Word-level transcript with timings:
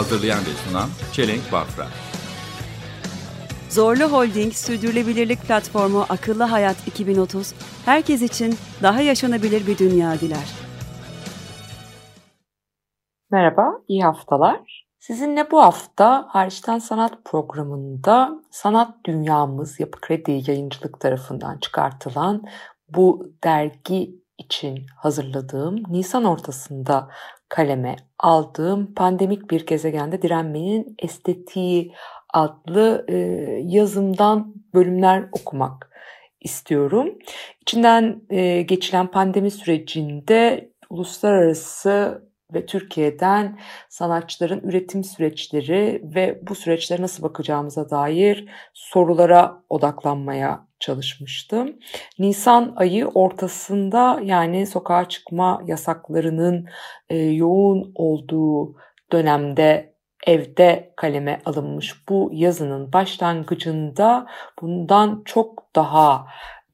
Hazırlayan 0.00 0.38
ve 0.40 0.50
sunan 0.50 0.88
Çelenk 1.12 1.52
Bafra. 1.52 1.86
Zorlu 3.70 4.04
Holding 4.04 4.52
Sürdürülebilirlik 4.52 5.42
Platformu 5.42 6.06
Akıllı 6.08 6.42
Hayat 6.42 6.88
2030, 6.88 7.54
herkes 7.84 8.22
için 8.22 8.54
daha 8.82 9.00
yaşanabilir 9.00 9.66
bir 9.66 9.78
dünya 9.78 10.20
diler. 10.20 10.48
Merhaba, 13.30 13.72
iyi 13.88 14.02
haftalar. 14.02 14.86
Sizinle 14.98 15.50
bu 15.50 15.62
hafta 15.62 16.26
Hariçten 16.28 16.78
Sanat 16.78 17.24
programında 17.24 18.42
sanat 18.50 18.94
dünyamız 19.04 19.80
Yapı 19.80 20.00
Kredi 20.00 20.42
Yayıncılık 20.46 21.00
tarafından 21.00 21.58
çıkartılan 21.58 22.42
bu 22.88 23.32
dergi 23.44 24.20
için 24.40 24.86
hazırladığım 24.96 25.82
Nisan 25.88 26.24
ortasında 26.24 27.08
kaleme 27.48 27.96
aldığım 28.18 28.94
Pandemik 28.94 29.50
Bir 29.50 29.66
Gezegende 29.66 30.22
Direnmenin 30.22 30.94
Estetiği 30.98 31.92
adlı 32.34 33.04
e, 33.08 33.16
yazımdan 33.64 34.54
bölümler 34.74 35.28
okumak 35.32 35.90
istiyorum. 36.40 37.18
İçinden 37.60 38.22
e, 38.30 38.62
geçilen 38.62 39.06
pandemi 39.06 39.50
sürecinde 39.50 40.70
uluslararası 40.90 42.22
ve 42.54 42.66
Türkiye'den 42.66 43.58
sanatçıların 43.88 44.60
üretim 44.60 45.04
süreçleri 45.04 46.02
ve 46.04 46.38
bu 46.42 46.54
süreçlere 46.54 47.02
nasıl 47.02 47.22
bakacağımıza 47.22 47.90
dair 47.90 48.48
sorulara 48.74 49.62
odaklanmaya 49.68 50.66
çalışmıştım. 50.80 51.76
Nisan 52.18 52.72
ayı 52.76 53.06
ortasında 53.06 54.20
yani 54.22 54.66
sokağa 54.66 55.08
çıkma 55.08 55.62
yasaklarının 55.66 56.66
e, 57.08 57.16
yoğun 57.16 57.92
olduğu 57.94 58.76
dönemde 59.12 59.94
evde 60.26 60.92
kaleme 60.96 61.40
alınmış 61.44 62.08
bu 62.08 62.30
yazının 62.32 62.92
başlangıcında 62.92 64.26
bundan 64.60 65.22
çok 65.24 65.64
daha 65.76 66.26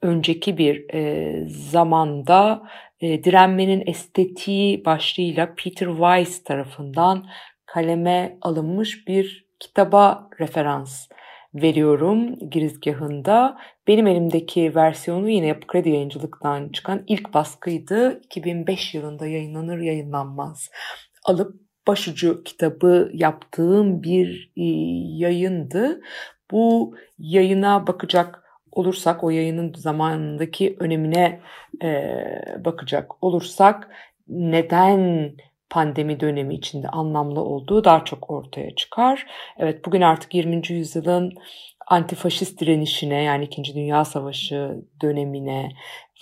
önceki 0.03 0.59
bir 0.59 0.95
e, 0.95 1.49
zamanda 1.49 2.63
e, 3.01 3.25
direnmenin 3.25 3.83
estetiği 3.87 4.85
başlığıyla 4.85 5.55
Peter 5.55 5.89
Weiss 5.89 6.45
tarafından 6.45 7.27
kaleme 7.67 8.39
alınmış 8.43 9.09
bir 9.09 9.47
kitaba 9.61 10.31
referans 10.41 11.09
veriyorum 11.55 12.39
girizgahında. 12.51 13.59
Benim 13.87 14.07
elimdeki 14.07 14.75
versiyonu 14.75 15.29
yine 15.29 15.47
Yapı 15.47 15.67
Kredi 15.67 15.91
Yayıncılık'tan 15.91 16.69
çıkan 16.69 17.05
ilk 17.07 17.35
baskıydı. 17.35 18.21
2005 18.25 18.95
yılında 18.95 19.27
yayınlanır 19.27 19.79
yayınlanmaz 19.79 20.71
alıp 21.25 21.55
başucu 21.87 22.45
kitabı 22.45 23.11
yaptığım 23.15 24.03
bir 24.03 24.53
e, 24.57 24.65
yayındı. 25.25 26.01
Bu 26.51 26.97
yayına 27.19 27.87
bakacak 27.87 28.43
olursak, 28.77 29.25
o 29.25 29.31
yayının 29.31 29.73
zamanındaki 29.77 30.77
önemine 30.81 31.41
e, 31.83 32.15
bakacak 32.65 33.25
olursak 33.25 33.89
neden 34.29 35.33
pandemi 35.71 36.21
dönemi 36.21 36.55
içinde 36.55 36.89
anlamlı 36.89 37.41
olduğu 37.41 37.85
daha 37.85 38.05
çok 38.05 38.31
ortaya 38.31 38.75
çıkar. 38.75 39.27
Evet 39.59 39.85
bugün 39.85 40.01
artık 40.01 40.35
20. 40.35 40.63
yüzyılın 40.69 41.33
antifaşist 41.87 42.61
direnişine 42.61 43.23
yani 43.23 43.45
2. 43.45 43.75
Dünya 43.75 44.05
Savaşı 44.05 44.85
dönemine 45.03 45.69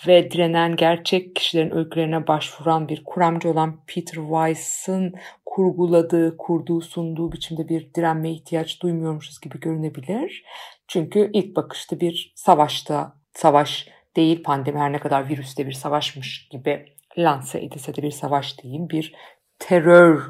ve 0.07 0.31
direnen 0.31 0.75
gerçek 0.75 1.35
kişilerin 1.35 1.75
öykülerine 1.75 2.27
başvuran 2.27 2.89
bir 2.89 3.03
kuramcı 3.03 3.49
olan 3.49 3.79
Peter 3.87 4.21
Weiss'ın 4.21 5.13
kurguladığı, 5.45 6.37
kurduğu, 6.37 6.81
sunduğu 6.81 7.31
biçimde 7.31 7.69
bir 7.69 7.93
direnmeye 7.93 8.33
ihtiyaç 8.33 8.81
duymuyormuşuz 8.81 9.41
gibi 9.41 9.59
görünebilir. 9.59 10.43
Çünkü 10.87 11.29
ilk 11.33 11.55
bakışta 11.55 11.99
bir 11.99 12.33
savaşta, 12.35 13.17
savaş 13.33 13.87
değil 14.15 14.43
pandemi 14.43 14.79
her 14.79 14.91
ne 14.91 14.99
kadar 14.99 15.29
virüste 15.29 15.67
bir 15.67 15.71
savaşmış 15.71 16.49
gibi 16.49 16.95
lanse 17.17 17.59
edilse 17.59 17.95
de 17.95 18.01
bir 18.01 18.11
savaş 18.11 18.63
değil, 18.63 18.89
bir 18.89 19.15
terör 19.59 20.21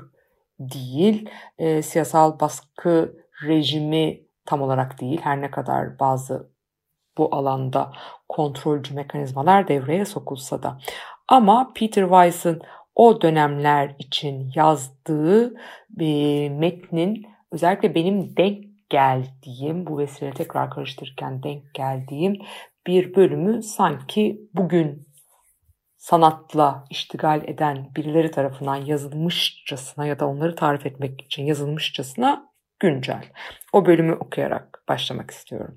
değil, 0.60 1.30
e, 1.58 1.82
siyasal 1.82 2.40
baskı 2.40 3.16
rejimi 3.44 4.22
tam 4.46 4.62
olarak 4.62 5.02
değil 5.02 5.22
her 5.22 5.42
ne 5.42 5.52
kadar 5.52 6.00
bazı 6.00 6.50
bu 7.18 7.36
alanda 7.36 7.92
kontrolcü 8.30 8.94
mekanizmalar 8.94 9.68
devreye 9.68 10.06
sokulsa 10.06 10.64
da. 10.64 10.78
Ama 11.28 11.74
Peter 11.76 12.04
Weiss'ın 12.04 12.62
o 12.96 13.22
dönemler 13.22 13.96
için 14.00 14.52
yazdığı 14.56 15.54
bir 15.90 16.50
metnin 16.50 17.26
özellikle 17.52 17.96
benim 17.96 18.38
denk 18.38 18.75
geldiğim, 18.96 19.88
bu 19.88 19.98
vesile 19.98 20.32
tekrar 20.32 20.70
karıştırırken 20.70 21.44
denk 21.44 21.74
geldiğim 21.74 22.38
bir 22.88 23.16
bölümü 23.16 23.64
sanki 23.64 24.42
bugün 24.54 25.08
sanatla 25.98 26.86
iştigal 26.90 27.42
eden 27.48 27.90
birileri 27.96 28.32
tarafından 28.32 28.76
yazılmışçasına 28.76 30.06
ya 30.06 30.20
da 30.20 30.28
onları 30.28 30.56
tarif 30.56 30.86
etmek 30.86 31.22
için 31.22 31.44
yazılmışçasına 31.44 32.52
güncel. 32.80 33.24
O 33.74 33.86
bölümü 33.86 34.14
okuyarak 34.14 34.84
başlamak 34.90 35.32
istiyorum. 35.32 35.76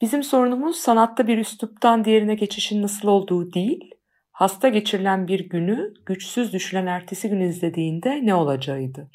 Bizim 0.00 0.22
sorunumuz 0.22 0.76
sanatta 0.76 1.26
bir 1.26 1.38
üsluptan 1.38 2.04
diğerine 2.04 2.34
geçişin 2.34 2.82
nasıl 2.82 3.08
olduğu 3.08 3.52
değil, 3.52 3.90
hasta 4.32 4.68
geçirilen 4.68 5.28
bir 5.28 5.48
günü 5.48 5.94
güçsüz 6.06 6.52
düşülen 6.52 6.86
ertesi 6.86 7.28
gün 7.28 7.40
izlediğinde 7.40 8.26
ne 8.26 8.34
olacağıydı. 8.34 9.10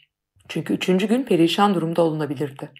Çünkü 0.48 0.74
üçüncü 0.74 1.08
gün 1.08 1.24
perişan 1.24 1.76
durumda 1.76 2.02
olunabilirdi. 2.02 2.72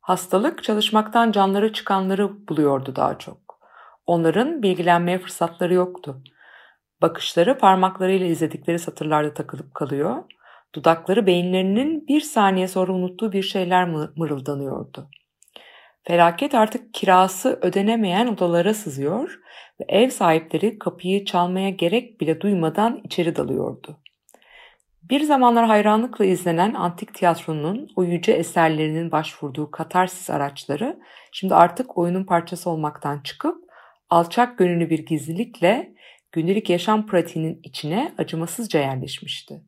Hastalık 0.00 0.64
çalışmaktan 0.64 1.32
canları 1.32 1.72
çıkanları 1.72 2.48
buluyordu 2.48 2.96
daha 2.96 3.18
çok. 3.18 3.38
Onların 4.06 4.62
bilgilenmeye 4.62 5.18
fırsatları 5.18 5.74
yoktu. 5.74 6.22
Bakışları 7.02 7.58
parmaklarıyla 7.58 8.26
izledikleri 8.26 8.78
satırlarda 8.78 9.34
takılıp 9.34 9.74
kalıyor, 9.74 10.24
dudakları 10.74 11.26
beyinlerinin 11.26 12.08
bir 12.08 12.20
saniye 12.20 12.68
sonra 12.68 12.92
unuttuğu 12.92 13.32
bir 13.32 13.42
şeyler 13.42 13.88
mırıldanıyordu. 14.16 15.10
Felaket 16.02 16.54
artık 16.54 16.94
kirası 16.94 17.58
ödenemeyen 17.62 18.26
odalara 18.26 18.74
sızıyor 18.74 19.40
ve 19.80 19.84
ev 19.88 20.10
sahipleri 20.10 20.78
kapıyı 20.78 21.24
çalmaya 21.24 21.70
gerek 21.70 22.20
bile 22.20 22.40
duymadan 22.40 23.00
içeri 23.04 23.36
dalıyordu. 23.36 24.00
Bir 25.10 25.20
zamanlar 25.20 25.66
hayranlıkla 25.66 26.24
izlenen 26.24 26.74
antik 26.74 27.14
tiyatronun 27.14 27.88
o 27.96 28.04
yüce 28.04 28.32
eserlerinin 28.32 29.12
başvurduğu 29.12 29.70
katarsis 29.70 30.30
araçları 30.30 31.00
şimdi 31.32 31.54
artık 31.54 31.98
oyunun 31.98 32.24
parçası 32.24 32.70
olmaktan 32.70 33.20
çıkıp 33.20 33.56
alçak 34.10 34.58
gönüllü 34.58 34.90
bir 34.90 34.98
gizlilikle 34.98 35.94
günlük 36.32 36.70
yaşam 36.70 37.06
pratiğinin 37.06 37.60
içine 37.62 38.14
acımasızca 38.18 38.80
yerleşmişti. 38.80 39.62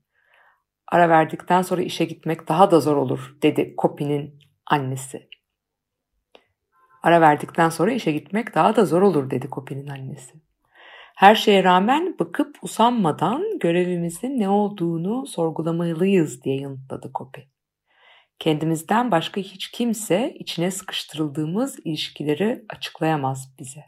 Ara 0.88 1.09
verdikten 1.09 1.62
sonra 1.62 1.82
işe 1.82 2.05
gitmek 2.05 2.49
daha 2.49 2.70
da 2.70 2.81
zor 2.81 2.97
olur 2.97 3.37
dedi 3.43 3.76
Kopi'nin 3.76 4.38
annesi. 4.67 5.29
Ara 7.02 7.20
verdikten 7.20 7.69
sonra 7.69 7.93
işe 7.93 8.12
gitmek 8.12 8.55
daha 8.55 8.76
da 8.76 8.84
zor 8.84 9.02
olur 9.02 9.31
dedi 9.31 9.50
Kopi'nin 9.50 9.88
annesi. 9.88 10.48
Her 11.19 11.35
şeye 11.35 11.65
rağmen 11.65 12.17
bakıp 12.19 12.56
usanmadan 12.62 13.59
görevimizin 13.59 14.41
ne 14.41 14.49
olduğunu 14.49 15.26
sorgulamalıyız 15.26 16.44
diye 16.44 16.56
yanıtladı 16.56 17.12
Kopi. 17.12 17.49
Kendimizden 18.38 19.11
başka 19.11 19.41
hiç 19.41 19.70
kimse 19.70 20.35
içine 20.38 20.70
sıkıştırıldığımız 20.70 21.79
ilişkileri 21.85 22.65
açıklayamaz 22.69 23.55
bize. 23.59 23.85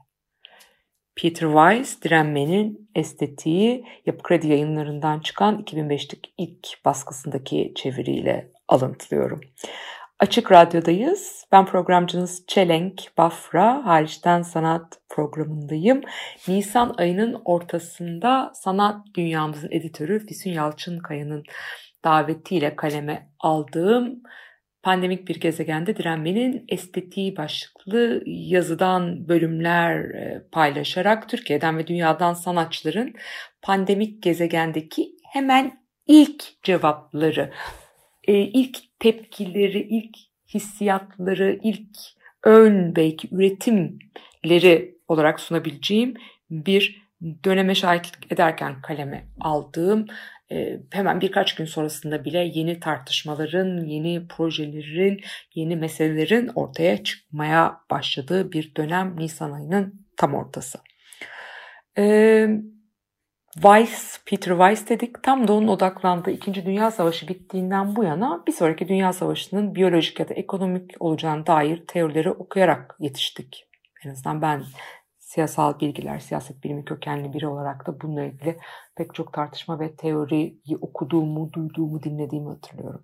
Peter 1.16 1.48
Weiss, 1.48 2.02
Direnmenin 2.02 2.90
Estetiği, 2.94 3.84
Yapı 4.06 4.22
Kredi 4.22 4.48
yayınlarından 4.48 5.20
çıkan 5.20 5.62
2005'lik 5.62 6.34
ilk 6.38 6.84
baskısındaki 6.84 7.72
çeviriyle 7.76 8.50
alıntılıyorum. 8.68 9.40
Açık 10.20 10.52
Radyo'dayız. 10.52 11.44
Ben 11.52 11.66
programcınız 11.66 12.44
Çelenk 12.46 13.02
Bafra, 13.18 13.86
hariçten 13.86 14.42
sanat 14.42 15.00
programındayım. 15.08 16.00
Nisan 16.48 16.94
ayının 16.98 17.42
ortasında 17.44 18.52
sanat 18.54 19.06
dünyamızın 19.14 19.70
editörü 19.70 20.26
Füsun 20.26 20.50
Yalçınkaya'nın 20.50 21.42
davetiyle 22.04 22.76
kaleme 22.76 23.28
aldığım 23.38 24.22
Pandemik 24.82 25.28
bir 25.28 25.40
gezegende 25.40 25.96
direnmenin 25.96 26.64
estetiği 26.68 27.36
başlıklı 27.36 28.22
yazıdan 28.26 29.28
bölümler 29.28 30.00
e, 30.00 30.42
paylaşarak 30.52 31.28
Türkiye'den 31.28 31.78
ve 31.78 31.86
dünyadan 31.86 32.34
sanatçıların 32.34 33.14
pandemik 33.62 34.22
gezegendeki 34.22 35.12
hemen 35.32 35.84
ilk 36.06 36.62
cevapları, 36.62 37.52
e, 38.24 38.34
ilk 38.34 38.89
tepkileri, 39.00 39.80
ilk 39.80 40.16
hissiyatları, 40.54 41.58
ilk 41.62 41.98
ön 42.44 42.96
belki 42.96 43.28
üretimleri 43.32 44.94
olarak 45.08 45.40
sunabileceğim 45.40 46.14
bir 46.50 47.02
döneme 47.44 47.74
şahitlik 47.74 48.32
ederken 48.32 48.82
kaleme 48.82 49.26
aldığım 49.40 50.06
e, 50.52 50.80
hemen 50.90 51.20
birkaç 51.20 51.54
gün 51.54 51.64
sonrasında 51.64 52.24
bile 52.24 52.50
yeni 52.54 52.80
tartışmaların, 52.80 53.84
yeni 53.84 54.28
projelerin, 54.28 55.20
yeni 55.54 55.76
meselelerin 55.76 56.50
ortaya 56.54 57.04
çıkmaya 57.04 57.80
başladığı 57.90 58.52
bir 58.52 58.74
dönem 58.74 59.16
Nisan 59.18 59.52
ayının 59.52 60.06
tam 60.16 60.34
ortası. 60.34 60.78
E, 61.98 62.48
Weiss, 63.54 64.24
Peter 64.26 64.50
Weiss 64.50 64.88
dedik. 64.88 65.22
Tam 65.22 65.48
da 65.48 65.52
onun 65.52 65.68
odaklandığı 65.68 66.30
İkinci 66.30 66.66
Dünya 66.66 66.90
Savaşı 66.90 67.28
bittiğinden 67.28 67.96
bu 67.96 68.04
yana 68.04 68.42
bir 68.46 68.52
sonraki 68.52 68.88
Dünya 68.88 69.12
Savaşı'nın 69.12 69.74
biyolojik 69.74 70.20
ya 70.20 70.28
da 70.28 70.34
ekonomik 70.34 70.94
olacağına 71.00 71.46
dair 71.46 71.86
teorileri 71.86 72.30
okuyarak 72.30 72.96
yetiştik. 72.98 73.68
En 74.04 74.10
azından 74.10 74.42
ben 74.42 74.62
siyasal 75.18 75.80
bilgiler, 75.80 76.18
siyaset 76.18 76.64
bilimi 76.64 76.84
kökenli 76.84 77.32
biri 77.32 77.46
olarak 77.46 77.86
da 77.86 78.00
bununla 78.00 78.24
ilgili 78.24 78.58
pek 78.96 79.14
çok 79.14 79.32
tartışma 79.32 79.80
ve 79.80 79.96
teoriyi 79.96 80.60
okuduğumu, 80.80 81.52
duyduğumu, 81.52 82.02
dinlediğimi 82.02 82.48
hatırlıyorum. 82.48 83.02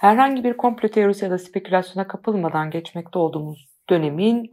Herhangi 0.00 0.44
bir 0.44 0.56
komplo 0.56 0.88
teorisi 0.88 1.24
ya 1.24 1.30
da 1.30 1.38
spekülasyona 1.38 2.08
kapılmadan 2.08 2.70
geçmekte 2.70 3.18
olduğumuz 3.18 3.68
dönemin 3.90 4.50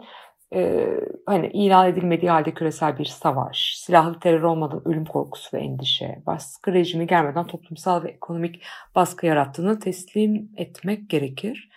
e, 0.54 0.88
hani 1.26 1.48
ilan 1.48 1.88
edilmediği 1.88 2.32
halde 2.32 2.54
küresel 2.54 2.98
bir 2.98 3.06
savaş, 3.06 3.76
silahlı 3.78 4.20
terör 4.20 4.42
olmadan 4.42 4.88
ölüm 4.88 5.06
korkusu 5.06 5.58
ve 5.58 5.62
endişe, 5.62 6.22
baskı 6.26 6.74
rejimi 6.74 7.08
gelmeden 7.08 7.48
toplumsal 7.48 8.04
ve 8.04 8.10
ekonomik 8.10 8.64
baskı 8.96 9.26
yarattığını 9.26 9.80
teslim 9.80 10.52
etmek 10.58 11.10
gerekir. 11.10 11.70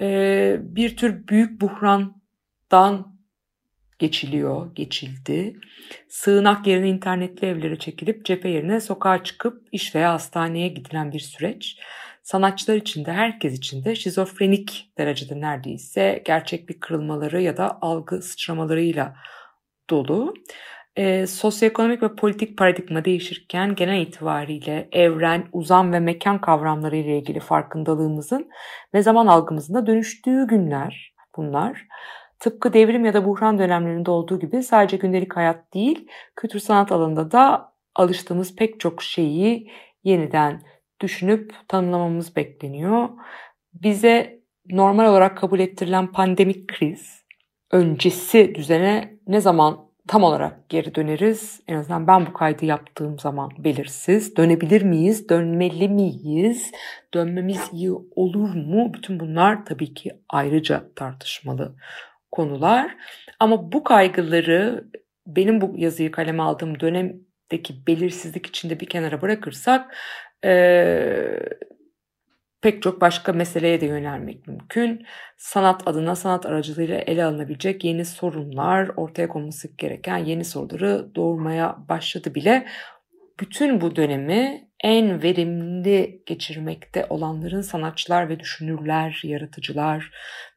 E, 0.00 0.56
bir 0.60 0.96
tür 0.96 1.28
büyük 1.28 1.60
buhrandan 1.60 3.12
geçiliyor, 3.98 4.74
geçildi. 4.74 5.56
Sığınak 6.08 6.66
yerine 6.66 6.88
internetli 6.88 7.46
evlere 7.46 7.78
çekilip 7.78 8.24
cephe 8.24 8.48
yerine 8.48 8.80
sokağa 8.80 9.24
çıkıp 9.24 9.68
iş 9.72 9.94
veya 9.94 10.12
hastaneye 10.12 10.68
gidilen 10.68 11.12
bir 11.12 11.20
süreç. 11.20 11.78
Sanatçılar 12.22 12.76
için 12.76 13.04
de 13.04 13.12
herkes 13.12 13.58
için 13.58 13.84
de 13.84 13.94
şizofrenik 13.94 14.92
derecede 14.98 15.40
neredeyse 15.40 16.22
gerçeklik 16.24 16.80
kırılmaları 16.80 17.42
ya 17.42 17.56
da 17.56 17.78
algı 17.80 18.22
sıçramalarıyla 18.22 19.14
dolu. 19.90 20.34
E, 20.96 21.26
sosyoekonomik 21.26 22.02
ve 22.02 22.14
politik 22.16 22.58
paradigma 22.58 23.04
değişirken 23.04 23.74
genel 23.74 24.00
itibariyle 24.00 24.88
evren, 24.92 25.44
uzam 25.52 25.92
ve 25.92 26.00
mekan 26.00 26.40
kavramları 26.40 26.96
ile 26.96 27.18
ilgili 27.18 27.40
farkındalığımızın 27.40 28.50
ve 28.94 29.02
zaman 29.02 29.26
algımızın 29.26 29.74
da 29.74 29.86
dönüştüğü 29.86 30.46
günler 30.46 31.14
bunlar. 31.36 31.86
Tıpkı 32.38 32.72
devrim 32.72 33.04
ya 33.04 33.14
da 33.14 33.24
buhran 33.24 33.58
dönemlerinde 33.58 34.10
olduğu 34.10 34.40
gibi 34.40 34.62
sadece 34.62 34.96
gündelik 34.96 35.36
hayat 35.36 35.74
değil, 35.74 36.08
kültür 36.36 36.58
sanat 36.58 36.92
alanında 36.92 37.30
da 37.30 37.72
alıştığımız 37.94 38.56
pek 38.56 38.80
çok 38.80 39.02
şeyi 39.02 39.70
yeniden 40.04 40.62
düşünüp 41.02 41.54
tanımlamamız 41.68 42.36
bekleniyor. 42.36 43.08
Bize 43.74 44.40
normal 44.70 45.06
olarak 45.06 45.36
kabul 45.36 45.60
ettirilen 45.60 46.12
pandemik 46.12 46.68
kriz 46.68 47.22
öncesi 47.72 48.54
düzene 48.54 49.18
ne 49.26 49.40
zaman 49.40 49.92
tam 50.08 50.22
olarak 50.22 50.68
geri 50.68 50.94
döneriz? 50.94 51.60
En 51.68 51.76
azından 51.76 52.06
ben 52.06 52.26
bu 52.26 52.32
kaydı 52.32 52.64
yaptığım 52.66 53.18
zaman 53.18 53.50
belirsiz. 53.58 54.36
Dönebilir 54.36 54.82
miyiz? 54.82 55.28
Dönmeli 55.28 55.88
miyiz? 55.88 56.72
Dönmemiz 57.14 57.70
iyi 57.72 57.92
olur 58.16 58.54
mu? 58.54 58.94
Bütün 58.94 59.20
bunlar 59.20 59.64
tabii 59.66 59.94
ki 59.94 60.10
ayrıca 60.28 60.84
tartışmalı 60.96 61.76
konular. 62.32 62.96
Ama 63.40 63.72
bu 63.72 63.84
kaygıları 63.84 64.84
benim 65.26 65.60
bu 65.60 65.72
yazıyı 65.76 66.10
kaleme 66.10 66.42
aldığım 66.42 66.80
dönemdeki 66.80 67.86
belirsizlik 67.86 68.46
içinde 68.46 68.80
bir 68.80 68.86
kenara 68.86 69.22
bırakırsak 69.22 69.96
e, 70.44 71.38
pek 72.62 72.82
çok 72.82 73.00
başka 73.00 73.32
meseleye 73.32 73.80
de 73.80 73.86
yönelmek 73.86 74.46
mümkün. 74.46 75.06
Sanat 75.36 75.88
adına 75.88 76.16
sanat 76.16 76.46
aracılığıyla 76.46 76.98
ele 76.98 77.24
alınabilecek 77.24 77.84
yeni 77.84 78.04
sorunlar, 78.04 78.90
ortaya 78.96 79.28
konması 79.28 79.68
gereken 79.76 80.18
yeni 80.18 80.44
soruları 80.44 81.14
doğurmaya 81.14 81.76
başladı 81.88 82.34
bile. 82.34 82.66
Bütün 83.40 83.80
bu 83.80 83.96
dönemi 83.96 84.68
en 84.84 85.22
verimli 85.22 86.22
geçirmekte 86.26 87.06
olanların 87.10 87.60
sanatçılar 87.60 88.28
ve 88.28 88.40
düşünürler, 88.40 89.20
yaratıcılar 89.24 90.10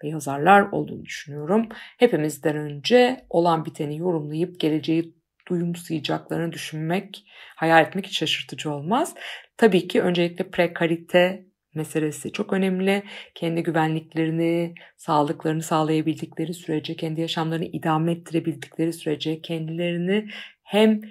ve 0.03 0.07
yazarlar 0.07 0.61
olduğunu 0.61 1.05
düşünüyorum. 1.05 1.69
Hepimizden 1.97 2.57
önce 2.57 3.25
olan 3.29 3.65
biteni 3.65 3.97
yorumlayıp 3.97 4.59
geleceği 4.59 5.15
duyumsayacaklarını 5.47 6.51
düşünmek, 6.51 7.25
hayal 7.55 7.85
etmek 7.85 8.05
hiç 8.07 8.17
şaşırtıcı 8.17 8.71
olmaz. 8.71 9.15
Tabii 9.57 9.87
ki 9.87 10.01
öncelikle 10.01 10.49
prekarite 10.49 11.45
meselesi 11.75 12.31
çok 12.31 12.53
önemli. 12.53 13.03
Kendi 13.35 13.63
güvenliklerini, 13.63 14.73
sağlıklarını 14.97 15.61
sağlayabildikleri 15.63 16.53
sürece, 16.53 16.95
kendi 16.95 17.21
yaşamlarını 17.21 17.65
idame 17.65 18.11
ettirebildikleri 18.11 18.93
sürece 18.93 19.41
kendilerini 19.41 20.29
hem 20.63 21.01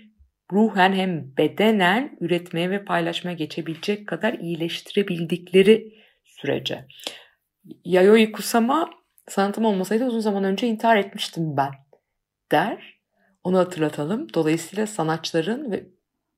ruhen 0.52 0.92
hem 0.92 1.36
bedenen 1.36 2.16
üretmeye 2.20 2.70
ve 2.70 2.84
paylaşmaya 2.84 3.36
geçebilecek 3.36 4.08
kadar 4.08 4.32
iyileştirebildikleri 4.32 5.94
sürece. 6.24 6.84
Yayoi 7.84 8.32
Kusama 8.32 8.90
sanatım 9.28 9.64
olmasaydı 9.64 10.04
uzun 10.04 10.20
zaman 10.20 10.44
önce 10.44 10.66
intihar 10.66 10.96
etmiştim 10.96 11.56
ben 11.56 11.70
der. 12.52 13.00
Onu 13.44 13.58
hatırlatalım. 13.58 14.34
Dolayısıyla 14.34 14.86
sanatçıların 14.86 15.72
ve 15.72 15.86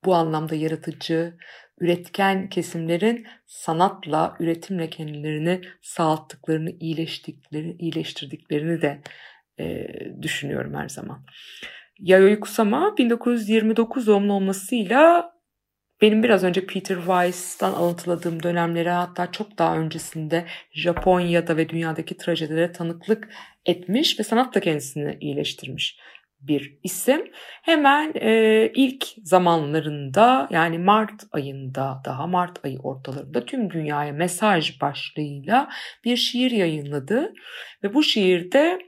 bu 0.05 0.14
anlamda 0.14 0.55
yaratıcı, 0.55 1.37
üretken 1.81 2.49
kesimlerin 2.49 3.26
sanatla, 3.46 4.37
üretimle 4.40 4.90
kendilerini 4.90 5.61
sağalttıklarını, 5.82 6.70
iyileştiklerini, 6.81 7.77
iyileştirdiklerini 7.79 8.82
de 8.82 9.03
e, 9.60 9.86
düşünüyorum 10.22 10.74
her 10.74 10.89
zaman. 10.89 11.24
Yayoi 11.98 12.41
Kusama 12.41 12.96
1929 12.98 14.06
doğumlu 14.06 14.32
olmasıyla 14.32 15.32
benim 16.00 16.22
biraz 16.22 16.44
önce 16.44 16.67
Peter 16.67 16.96
Weiss'tan 16.96 17.72
alıntıladığım 17.72 18.43
dönemlere 18.43 18.91
hatta 18.91 19.32
çok 19.32 19.58
daha 19.58 19.77
öncesinde 19.77 20.44
Japonya'da 20.72 21.56
ve 21.56 21.69
dünyadaki 21.69 22.17
trajedilere 22.17 22.72
tanıklık 22.72 23.29
etmiş 23.67 24.20
ve 24.20 24.24
sanatla 24.24 24.60
kendisini 24.60 25.17
iyileştirmiş 25.20 25.98
bir 26.48 26.79
isim. 26.82 27.31
Hemen 27.62 28.12
e, 28.15 28.70
ilk 28.74 29.05
zamanlarında 29.22 30.48
yani 30.50 30.79
Mart 30.79 31.22
ayında 31.32 32.03
daha 32.05 32.26
Mart 32.26 32.65
ayı 32.65 32.79
ortalarında 32.79 33.44
tüm 33.44 33.70
dünyaya 33.70 34.12
mesaj 34.12 34.81
başlığıyla 34.81 35.69
bir 36.05 36.17
şiir 36.17 36.50
yayınladı 36.50 37.32
ve 37.82 37.94
bu 37.94 38.03
şiirde 38.03 38.79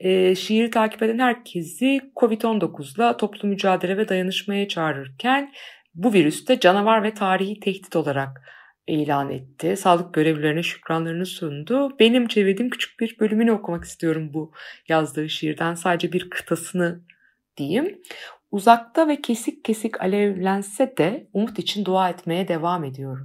e, 0.00 0.34
şiiri 0.34 0.70
takip 0.70 1.02
eden 1.02 1.18
herkesi 1.18 2.00
Covid-19'la 2.16 3.16
toplu 3.16 3.48
mücadele 3.48 3.96
ve 3.96 4.08
dayanışmaya 4.08 4.68
çağırırken 4.68 5.52
bu 5.94 6.12
virüste 6.12 6.60
canavar 6.60 7.02
ve 7.02 7.14
tarihi 7.14 7.60
tehdit 7.60 7.96
olarak 7.96 8.42
ilan 8.86 9.30
etti. 9.30 9.76
Sağlık 9.76 10.14
görevlilerine 10.14 10.62
şükranlarını 10.62 11.26
sundu. 11.26 11.98
Benim 11.98 12.28
çevirdiğim 12.28 12.70
küçük 12.70 13.00
bir 13.00 13.18
bölümünü 13.18 13.52
okumak 13.52 13.84
istiyorum 13.84 14.30
bu 14.34 14.52
yazdığı 14.88 15.28
şiirden. 15.28 15.74
Sadece 15.74 16.12
bir 16.12 16.30
kıtasını 16.30 17.00
diyeyim. 17.56 18.02
Uzakta 18.50 19.08
ve 19.08 19.20
kesik 19.20 19.64
kesik 19.64 20.00
alevlense 20.00 20.96
de 20.96 21.28
umut 21.32 21.58
için 21.58 21.84
dua 21.84 22.08
etmeye 22.08 22.48
devam 22.48 22.84
ediyorum. 22.84 23.24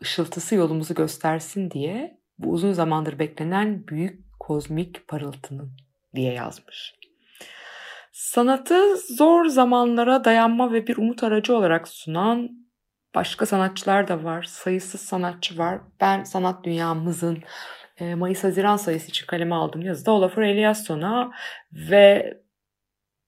Işıltısı 0.00 0.54
yolumuzu 0.54 0.94
göstersin 0.94 1.70
diye 1.70 2.18
bu 2.38 2.50
uzun 2.50 2.72
zamandır 2.72 3.18
beklenen 3.18 3.86
büyük 3.88 4.20
kozmik 4.40 5.08
parıltının 5.08 5.72
diye 6.14 6.32
yazmış. 6.32 6.94
Sanatı 8.12 8.96
zor 8.96 9.46
zamanlara 9.46 10.24
dayanma 10.24 10.72
ve 10.72 10.86
bir 10.86 10.96
umut 10.96 11.24
aracı 11.24 11.56
olarak 11.56 11.88
sunan 11.88 12.61
başka 13.14 13.46
sanatçılar 13.46 14.08
da 14.08 14.24
var. 14.24 14.42
Sayısız 14.42 15.00
sanatçı 15.00 15.58
var. 15.58 15.80
Ben 16.00 16.24
sanat 16.24 16.64
dünyamızın 16.64 17.42
e, 18.00 18.14
Mayıs-Haziran 18.14 18.76
sayısı 18.76 19.08
için 19.08 19.26
kaleme 19.26 19.54
aldığım 19.54 19.82
yazıda 19.82 20.12
Olafur 20.12 20.42
Eliasson'a 20.42 21.32
ve 21.72 22.34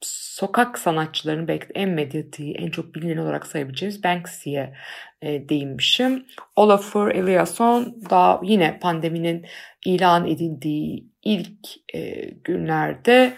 sokak 0.05 0.79
sanatçılarının 0.79 1.49
belki 1.49 1.67
en 1.75 1.91
medyatiği, 1.91 2.55
en 2.55 2.71
çok 2.71 2.95
bilinen 2.95 3.17
olarak 3.17 3.47
sayabileceğimiz 3.47 4.05
Banksy'ye 4.05 4.75
e, 5.23 5.49
değinmişim. 5.49 6.27
Olafur 6.57 7.09
Eliasson 7.09 7.97
da 8.11 8.41
yine 8.43 8.79
pandeminin 8.79 9.47
ilan 9.85 10.27
edildiği 10.27 11.09
ilk 11.23 11.95
e, 11.95 12.31
günlerde 12.31 13.37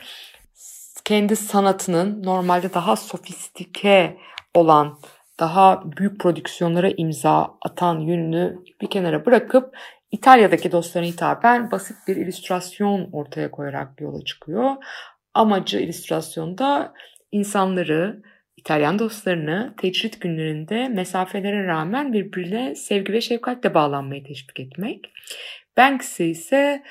kendi 1.05 1.37
sanatının 1.37 2.23
normalde 2.23 2.75
daha 2.75 2.97
sofistike 2.97 4.17
olan, 4.55 4.99
daha 5.41 5.83
büyük 5.97 6.21
prodüksiyonlara 6.21 6.91
imza 6.97 7.55
atan 7.63 8.01
yönünü 8.01 8.59
bir 8.81 8.91
kenara 8.91 9.27
bırakıp 9.27 9.77
İtalya'daki 10.11 10.73
dostlarına 10.73 11.09
hitaben 11.09 11.71
basit 11.71 11.97
bir 12.09 12.17
illüstrasyon 12.17 13.09
ortaya 13.13 13.51
koyarak 13.51 14.01
yola 14.01 14.25
çıkıyor. 14.25 14.71
Amacı 15.35 15.79
illüstrasyonda 15.79 16.93
insanları, 17.33 18.23
İtalyan 18.57 18.99
dostlarını 18.99 19.75
tecrit 19.77 20.21
günlerinde 20.21 20.89
mesafelere 20.89 21.67
rağmen 21.67 22.13
birbirine 22.13 22.75
sevgi 22.75 23.13
ve 23.13 23.21
şefkatle 23.21 23.75
bağlanmayı 23.75 24.25
teşvik 24.25 24.61
etmek. 24.61 25.13
Banksy 25.77 26.31
ise 26.31 26.83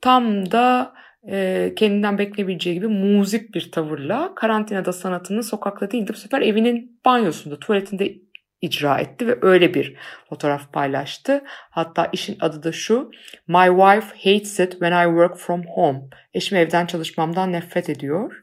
tam 0.00 0.50
da 0.50 0.94
e, 1.28 1.72
kendinden 1.76 2.18
bekleyebileceği 2.18 2.74
gibi 2.74 2.88
muzik 2.88 3.54
bir 3.54 3.72
tavırla 3.72 4.34
karantinada 4.34 4.92
sanatını 4.92 5.42
sokakta 5.42 5.90
değil 5.90 6.06
de 6.06 6.12
bu 6.12 6.16
sefer 6.16 6.40
evinin 6.40 7.00
banyosunda, 7.04 7.58
tuvaletinde 7.58 8.14
icra 8.60 8.98
etti 8.98 9.26
ve 9.26 9.38
öyle 9.42 9.74
bir 9.74 9.96
fotoğraf 10.28 10.72
paylaştı. 10.72 11.44
Hatta 11.46 12.08
işin 12.12 12.36
adı 12.40 12.62
da 12.62 12.72
şu. 12.72 13.10
My 13.48 13.66
wife 13.66 14.30
hates 14.30 14.60
it 14.60 14.72
when 14.72 14.92
I 14.92 15.04
work 15.04 15.36
from 15.36 15.62
home. 15.66 16.00
Eşim 16.34 16.58
evden 16.58 16.86
çalışmamdan 16.86 17.52
nefret 17.52 17.90
ediyor. 17.90 18.42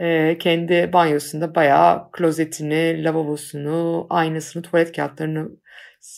Ee, 0.00 0.38
kendi 0.40 0.90
banyosunda 0.92 1.54
bayağı 1.54 2.10
klozetini, 2.12 3.04
lavabosunu, 3.04 4.06
aynasını, 4.10 4.62
tuvalet 4.62 4.96
kağıtlarını 4.96 5.48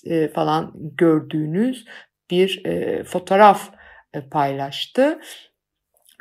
e, 0.06 0.28
falan 0.28 0.72
gördüğünüz 0.74 1.84
bir 2.30 2.64
e, 2.66 3.04
fotoğraf 3.04 3.70
e, 4.14 4.20
paylaştı. 4.28 5.20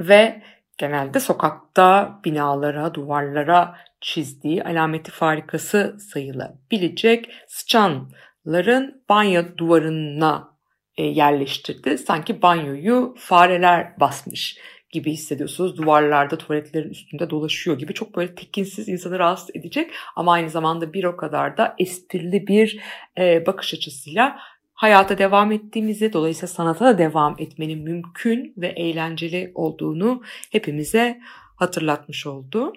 Ve 0.07 0.41
genelde 0.77 1.19
sokakta 1.19 2.19
binalara, 2.25 2.93
duvarlara 2.93 3.77
çizdiği 4.01 4.63
alameti 4.63 5.11
farikası 5.11 5.97
sayılabilecek 5.99 7.29
sıçanların 7.47 9.03
banyo 9.09 9.43
duvarına 9.57 10.53
e, 10.97 11.03
yerleştirdi. 11.03 11.97
Sanki 11.97 12.41
banyoyu 12.41 13.15
fareler 13.17 13.99
basmış 13.99 14.57
gibi 14.91 15.11
hissediyorsunuz. 15.11 15.77
Duvarlarda, 15.77 16.37
tuvaletlerin 16.37 16.89
üstünde 16.89 17.29
dolaşıyor 17.29 17.77
gibi. 17.77 17.93
Çok 17.93 18.15
böyle 18.15 18.35
tekinsiz, 18.35 18.89
insanı 18.89 19.19
rahatsız 19.19 19.55
edecek 19.55 19.91
ama 20.15 20.33
aynı 20.33 20.49
zamanda 20.49 20.93
bir 20.93 21.03
o 21.03 21.17
kadar 21.17 21.57
da 21.57 21.75
esprili 21.77 22.47
bir 22.47 22.79
e, 23.17 23.45
bakış 23.45 23.73
açısıyla 23.73 24.39
hayata 24.83 25.17
devam 25.17 25.51
ettiğimizi, 25.51 26.13
dolayısıyla 26.13 26.47
sanata 26.47 26.85
da 26.85 26.97
devam 26.97 27.35
etmenin 27.37 27.79
mümkün 27.79 28.53
ve 28.57 28.67
eğlenceli 28.67 29.51
olduğunu 29.55 30.23
hepimize 30.51 31.19
hatırlatmış 31.55 32.27
oldu. 32.27 32.73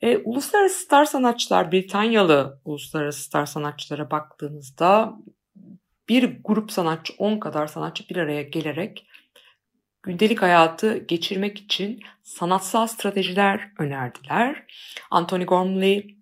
E, 0.00 0.16
uluslararası 0.16 0.78
star 0.78 1.04
sanatçılar, 1.04 1.72
Britanyalı 1.72 2.60
uluslararası 2.64 3.22
star 3.22 3.46
sanatçılara 3.46 4.10
baktığınızda 4.10 5.12
bir 6.08 6.38
grup 6.44 6.72
sanatçı, 6.72 7.12
10 7.18 7.38
kadar 7.38 7.66
sanatçı 7.66 8.08
bir 8.08 8.16
araya 8.16 8.42
gelerek 8.42 9.06
gündelik 10.02 10.42
hayatı 10.42 10.98
geçirmek 10.98 11.58
için 11.58 12.00
sanatsal 12.22 12.86
stratejiler 12.86 13.72
önerdiler. 13.78 14.66
Anthony 15.10 15.44
Gormley, 15.44 16.16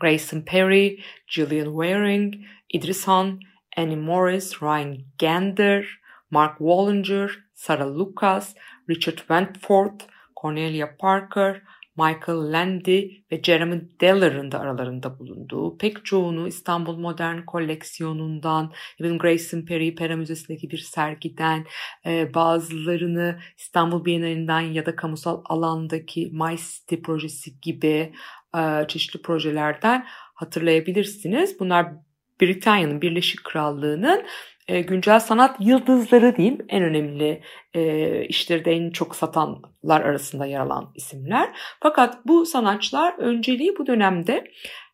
Grayson 0.00 0.40
Perry, 0.40 1.00
Gillian 1.34 1.72
Waring, 1.72 2.34
Idris 2.72 3.08
Han, 3.08 3.40
Annie 3.78 3.96
Morris, 3.96 4.62
Ryan 4.62 4.98
Gander, 5.18 5.84
Mark 6.30 6.58
Wallinger, 6.58 7.30
Sarah 7.54 7.86
Lucas, 7.86 8.54
Richard 8.88 9.18
Wentworth, 9.18 10.06
Cornelia 10.34 10.96
Parker, 10.98 11.62
Michael 11.96 12.52
Landy 12.52 13.10
ve 13.32 13.42
Jeremy 13.42 13.88
Deller'ın 14.00 14.52
da 14.52 14.60
aralarında 14.60 15.18
bulunduğu 15.18 15.78
pek 15.78 16.04
çoğunu 16.04 16.48
İstanbul 16.48 16.96
Modern 16.96 17.44
Koleksiyonu'ndan, 17.44 18.72
Even 19.00 19.18
Grayson 19.18 19.62
Perry 19.62 19.94
Pera 19.94 20.16
Müzesi'ndeki 20.16 20.70
bir 20.70 20.78
sergiden, 20.78 21.66
e, 22.06 22.34
bazılarını 22.34 23.38
İstanbul 23.56 24.04
Bienalinden 24.04 24.60
ya 24.60 24.86
da 24.86 24.96
kamusal 24.96 25.42
alandaki 25.44 26.30
My 26.32 26.56
City 26.56 26.96
projesi 26.96 27.60
gibi 27.60 28.12
e, 28.56 28.88
çeşitli 28.88 29.22
projelerden 29.22 30.06
hatırlayabilirsiniz. 30.34 31.60
Bunlar 31.60 32.07
Britanya'nın, 32.40 33.02
Birleşik 33.02 33.44
Krallığı'nın 33.44 34.24
e, 34.68 34.80
güncel 34.80 35.20
sanat 35.20 35.56
yıldızları 35.60 36.36
diyeyim 36.36 36.58
en 36.68 36.82
önemli 36.82 37.42
e, 37.74 38.24
işleri 38.24 38.70
en 38.70 38.90
çok 38.90 39.16
satanlar 39.16 40.00
arasında 40.00 40.46
yer 40.46 40.60
alan 40.60 40.92
isimler. 40.94 41.48
Fakat 41.80 42.26
bu 42.26 42.46
sanatçılar 42.46 43.18
önceliği 43.18 43.74
bu 43.78 43.86
dönemde 43.86 44.44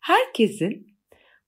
herkesin 0.00 0.94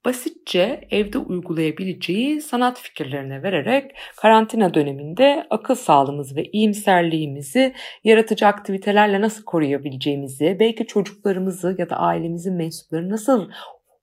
basitçe 0.06 0.88
evde 0.90 1.18
uygulayabileceği 1.18 2.40
sanat 2.40 2.80
fikirlerine 2.80 3.42
vererek 3.42 3.90
karantina 4.16 4.74
döneminde 4.74 5.46
akıl 5.50 5.74
sağlığımızı 5.74 6.36
ve 6.36 6.44
iyimserliğimizi 6.44 7.74
yaratıcı 8.04 8.46
aktivitelerle 8.46 9.20
nasıl 9.20 9.44
koruyabileceğimizi, 9.44 10.56
belki 10.60 10.86
çocuklarımızı 10.86 11.76
ya 11.78 11.90
da 11.90 11.96
ailemizin 11.96 12.54
mensuplarını 12.54 13.10
nasıl 13.10 13.50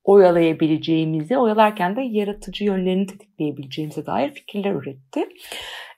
oyalayabileceğimizi, 0.04 1.38
oyalarken 1.38 1.96
de 1.96 2.02
yaratıcı 2.02 2.64
yönlerini 2.64 3.08
tetikleyebileceğimize 3.08 4.06
dair 4.06 4.32
fikirler 4.32 4.72
üretti. 4.72 5.30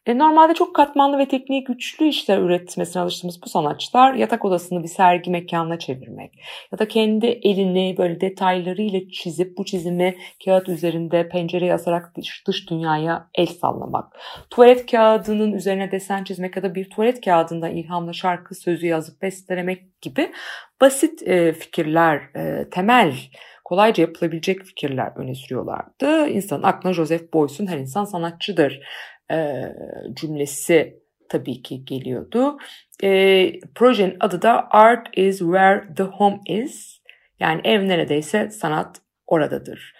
E, 0.06 0.18
normalde 0.18 0.54
çok 0.54 0.76
katmanlı 0.76 1.18
ve 1.18 1.28
tekniği 1.28 1.64
güçlü 1.64 2.08
işler 2.08 2.38
üretmesine 2.38 3.02
alıştığımız 3.02 3.42
bu 3.42 3.50
sanatçılar 3.50 4.14
yatak 4.14 4.46
odasını 4.46 4.84
bir 4.84 4.88
sergi 4.88 5.32
mekanına 5.32 5.80
çevirmek 5.80 6.32
ya 6.72 6.80
da 6.80 6.88
kendi 6.88 7.26
elini 7.26 7.96
böyle 7.98 8.22
detaylarıyla 8.22 9.00
çizip 9.12 9.58
bu 9.58 9.66
çizimi 9.66 10.16
kağıt 10.46 10.70
üzerinde 10.70 11.30
pencereye 11.30 11.74
asarak 11.74 12.18
dış, 12.18 12.44
dış 12.48 12.70
dünyaya 12.70 13.28
el 13.36 13.48
sallamak. 13.48 14.18
Tuvalet 14.50 14.92
kağıdının 14.92 15.52
üzerine 15.52 15.92
desen 15.92 16.24
çizmek 16.24 16.56
ya 16.56 16.64
da 16.64 16.76
bir 16.76 16.90
tuvalet 16.90 17.26
kağıdından 17.26 17.72
ilhamla 17.72 18.14
şarkı 18.14 18.56
sözü 18.56 18.88
yazıp 18.88 19.22
bestelemek 19.22 20.02
gibi 20.02 20.32
basit 20.82 21.28
e, 21.28 21.54
fikirler, 21.54 22.22
e, 22.36 22.70
temel 22.70 23.14
kolayca 23.66 24.02
yapılabilecek 24.02 24.64
fikirler 24.64 25.12
öne 25.16 25.36
sürüyorlardı. 25.36 26.28
İnsanın 26.28 26.64
aklına 26.64 26.94
Joseph 26.94 27.34
Beuys'un 27.34 27.68
her 27.68 27.78
insan 27.78 28.06
sanatçıdır 28.06 28.82
e, 29.32 29.64
cümlesi 30.14 31.00
tabii 31.30 31.62
ki 31.62 31.86
geliyordu. 31.86 32.58
E, 33.04 33.52
projenin 33.76 34.18
adı 34.20 34.42
da 34.42 34.68
Art 34.72 35.18
is 35.18 35.40
where 35.40 35.94
the 35.98 36.04
home 36.04 36.40
is. 36.46 37.02
Yani 37.40 37.62
ev 37.64 37.88
neredeyse 37.88 38.50
sanat 38.50 39.02
oradadır. 39.28 39.94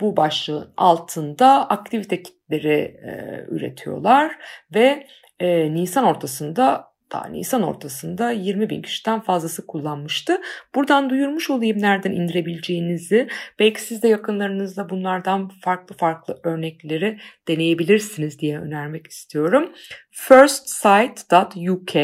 Bu 0.00 0.16
başlığın 0.16 0.72
altında 0.76 1.68
aktivite 1.68 2.22
kitleri 2.22 3.00
e, 3.04 3.44
üretiyorlar 3.48 4.32
ve 4.74 5.06
e, 5.40 5.74
Nisan 5.74 6.04
ortasında 6.04 6.89
daha 7.12 7.28
Nisan 7.28 7.62
ortasında 7.62 8.30
20 8.30 8.70
bin 8.70 8.82
kişiden 8.82 9.20
fazlası 9.20 9.66
kullanmıştı. 9.66 10.40
Buradan 10.74 11.10
duyurmuş 11.10 11.50
olayım 11.50 11.82
nereden 11.82 12.12
indirebileceğinizi. 12.12 13.28
Belki 13.58 13.82
siz 13.82 14.02
de 14.02 14.08
yakınlarınızda 14.08 14.90
bunlardan 14.90 15.48
farklı 15.48 15.96
farklı 15.96 16.40
örnekleri 16.44 17.18
deneyebilirsiniz 17.48 18.38
diye 18.38 18.58
önermek 18.58 19.06
istiyorum. 19.06 19.72
firstsite.uk 20.10 21.96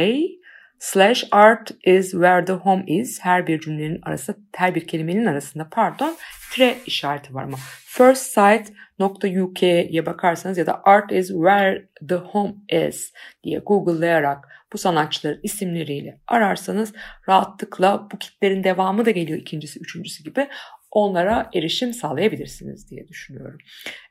slash 0.78 1.24
art 1.30 1.70
is 1.84 2.12
where 2.12 2.44
the 2.44 2.52
home 2.52 2.84
is 2.86 3.20
her 3.20 3.46
bir 3.46 3.60
cümlenin 3.60 3.98
arasında 4.02 4.36
her 4.56 4.74
bir 4.74 4.86
kelimenin 4.86 5.26
arasında 5.26 5.68
pardon 5.70 6.16
tre 6.52 6.76
işareti 6.86 7.34
var 7.34 7.42
ama 7.42 7.56
firstsite.uk'ye 7.84 10.06
bakarsanız 10.06 10.58
ya 10.58 10.66
da 10.66 10.80
art 10.84 11.12
is 11.12 11.28
where 11.28 11.88
the 12.08 12.14
home 12.14 12.54
is 12.68 13.12
diye 13.44 13.58
google'layarak 13.58 14.48
bu 14.76 14.80
sanatçıların 14.80 15.40
isimleriyle 15.42 16.20
ararsanız 16.26 16.92
rahatlıkla 17.28 18.08
bu 18.12 18.18
kitlerin 18.18 18.64
devamı 18.64 19.06
da 19.06 19.10
geliyor 19.10 19.38
ikincisi, 19.38 19.80
üçüncüsü 19.80 20.24
gibi 20.24 20.48
onlara 20.90 21.50
erişim 21.54 21.92
sağlayabilirsiniz 21.92 22.90
diye 22.90 23.08
düşünüyorum. 23.08 23.58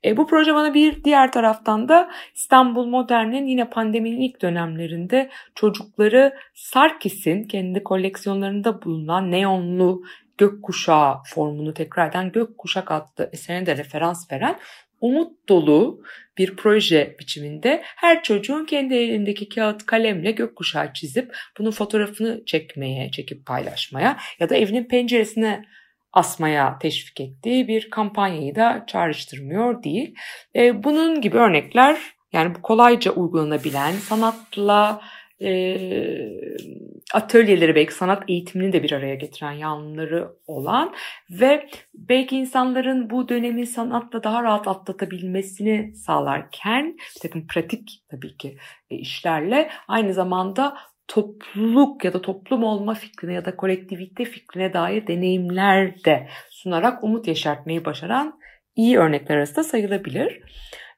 E, 0.05 0.17
bu 0.17 0.27
proje 0.27 0.53
bana 0.53 0.73
bir 0.73 1.03
diğer 1.03 1.31
taraftan 1.31 1.89
da 1.89 2.11
İstanbul 2.35 2.85
Modern'in 2.85 3.47
yine 3.47 3.69
pandeminin 3.69 4.21
ilk 4.21 4.41
dönemlerinde 4.41 5.29
çocukları 5.55 6.33
Sarkis'in 6.53 7.43
kendi 7.43 7.83
koleksiyonlarında 7.83 8.81
bulunan 8.81 9.31
neonlu 9.31 10.03
gökkuşağı 10.37 11.17
formunu 11.25 11.73
tekrardan 11.73 12.31
gökkuşak 12.31 12.91
adlı 12.91 13.29
eserine 13.33 13.65
de 13.65 13.77
referans 13.77 14.31
veren 14.31 14.59
umut 15.01 15.49
dolu 15.49 16.01
bir 16.37 16.55
proje 16.55 17.15
biçiminde 17.19 17.81
her 17.83 18.23
çocuğun 18.23 18.65
kendi 18.65 18.93
elindeki 18.93 19.49
kağıt 19.49 19.85
kalemle 19.85 20.31
gökkuşağı 20.31 20.93
çizip 20.93 21.35
bunun 21.59 21.71
fotoğrafını 21.71 22.45
çekmeye, 22.45 23.11
çekip 23.11 23.45
paylaşmaya 23.45 24.17
ya 24.39 24.49
da 24.49 24.55
evinin 24.55 24.83
penceresine 24.83 25.65
asmaya 26.13 26.79
teşvik 26.79 27.21
ettiği 27.21 27.67
bir 27.67 27.89
kampanyayı 27.89 28.55
da 28.55 28.83
çağrıştırmıyor 28.87 29.83
değil. 29.83 30.15
E, 30.55 30.83
bunun 30.83 31.21
gibi 31.21 31.37
örnekler 31.37 31.97
yani 32.33 32.55
bu 32.55 32.61
kolayca 32.61 33.11
uygulanabilen 33.11 33.91
sanatla 33.91 35.01
e, 35.41 35.77
atölyeleri 37.13 37.75
belki 37.75 37.93
sanat 37.93 38.23
eğitimini 38.27 38.73
de 38.73 38.83
bir 38.83 38.91
araya 38.91 39.15
getiren 39.15 39.51
yanları 39.51 40.31
olan 40.47 40.93
ve 41.29 41.69
belki 41.93 42.37
insanların 42.37 43.09
bu 43.09 43.29
dönemi 43.29 43.67
sanatla 43.67 44.23
daha 44.23 44.43
rahat 44.43 44.67
atlatabilmesini 44.67 45.95
sağlarken 45.95 46.97
bir 47.15 47.21
takım 47.21 47.47
pratik 47.47 48.03
tabii 48.11 48.37
ki 48.37 48.57
e, 48.89 48.95
işlerle 48.95 49.69
aynı 49.87 50.13
zamanda 50.13 50.77
topluluk 51.07 52.05
ya 52.05 52.13
da 52.13 52.21
toplum 52.21 52.63
olma 52.63 52.93
fikrine 52.93 53.33
ya 53.33 53.45
da 53.45 53.55
kolektivite 53.55 54.25
fikrine 54.25 54.73
dair 54.73 55.07
deneyimler 55.07 56.03
de 56.05 56.27
sunarak 56.49 57.03
umut 57.03 57.27
yaşartmayı 57.27 57.85
başaran 57.85 58.39
iyi 58.75 58.97
örnekler 58.97 59.37
arasında 59.37 59.63
sayılabilir. 59.63 60.41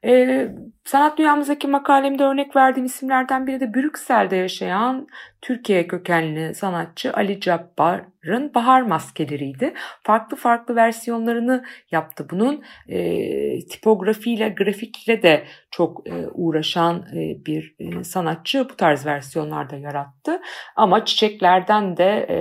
Ee, 0.04 0.48
sanat 0.84 1.18
dünyamızdaki 1.18 1.68
makalemde 1.68 2.24
örnek 2.24 2.56
verdiğim 2.56 2.86
isimlerden 2.86 3.46
biri 3.46 3.60
de 3.60 3.74
Brüksel'de 3.74 4.36
yaşayan 4.36 5.06
Türkiye 5.42 5.86
kökenli 5.86 6.54
sanatçı 6.54 7.12
Ali 7.12 7.40
Cabbar'ın 7.40 8.54
Bahar 8.54 8.82
Maskeleriydi. 8.82 9.74
Farklı 10.02 10.36
farklı 10.36 10.76
versiyonlarını 10.76 11.64
yaptı 11.90 12.26
bunun. 12.30 12.64
E, 12.88 13.66
tipografiyle, 13.66 14.48
grafikle 14.48 15.22
de 15.22 15.44
çok 15.70 16.08
e, 16.08 16.26
uğraşan 16.32 17.06
e, 17.16 17.46
bir 17.46 17.74
e, 17.78 18.04
sanatçı 18.04 18.68
bu 18.68 18.76
tarz 18.76 19.06
versiyonlarda 19.06 19.76
yarattı. 19.76 20.40
Ama 20.76 21.04
çiçeklerden 21.04 21.96
de 21.96 22.26
e, 22.30 22.38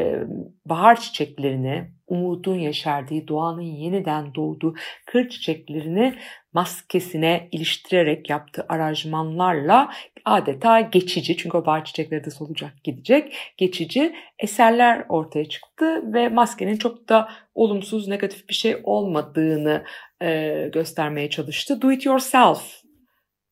bahar 0.65 0.99
çiçeklerini, 0.99 1.91
umudun 2.07 2.55
yeşerdiği, 2.55 3.27
doğanın 3.27 3.61
yeniden 3.61 4.35
doğduğu 4.35 4.75
kır 5.05 5.29
çiçeklerini 5.29 6.13
maskesine 6.53 7.47
iliştirerek 7.51 8.29
yaptığı 8.29 8.65
aranjmanlarla 8.69 9.91
adeta 10.25 10.81
geçici 10.81 11.37
çünkü 11.37 11.57
o 11.57 11.65
bahar 11.65 11.85
çiçekleri 11.85 12.23
de 12.23 12.29
solacak 12.29 12.83
gidecek 12.87 13.37
geçici 13.57 14.15
eserler 14.39 15.05
ortaya 15.09 15.49
çıktı 15.49 16.13
ve 16.13 16.29
maskenin 16.29 16.77
çok 16.77 17.09
da 17.09 17.29
olumsuz 17.55 18.07
negatif 18.07 18.49
bir 18.49 18.53
şey 18.53 18.81
olmadığını 18.83 19.83
e, 20.21 20.69
göstermeye 20.73 21.29
çalıştı. 21.29 21.81
Do 21.81 21.91
it 21.91 22.05
yourself 22.05 22.61